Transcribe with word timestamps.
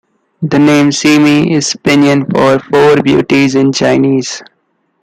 The 0.41 0.57
name 0.57 0.89
"Simei" 0.89 1.51
is 1.51 1.75
pinyin 1.83 2.25
for 2.33 2.57
"Four 2.71 3.03
Beauties" 3.03 3.53
in 3.53 3.71
Chinese. 3.71 4.41